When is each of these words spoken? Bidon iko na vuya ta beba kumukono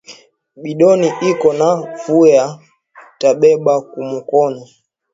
Bidon 0.61 1.01
iko 1.29 1.49
na 1.59 1.69
vuya 2.01 2.45
ta 3.19 3.29
beba 3.39 3.75
kumukono 3.89 4.61